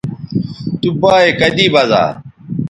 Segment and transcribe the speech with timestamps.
[0.81, 2.03] تو بایئے کدی بزا